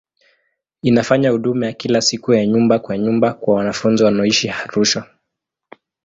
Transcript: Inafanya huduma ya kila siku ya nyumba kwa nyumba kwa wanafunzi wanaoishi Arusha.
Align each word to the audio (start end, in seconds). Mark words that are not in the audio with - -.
Inafanya 0.81 1.29
huduma 1.31 1.65
ya 1.65 1.73
kila 1.73 2.01
siku 2.01 2.33
ya 2.33 2.45
nyumba 2.45 2.79
kwa 2.79 2.97
nyumba 2.97 3.33
kwa 3.33 3.55
wanafunzi 3.55 4.03
wanaoishi 4.03 4.49
Arusha. 4.49 5.05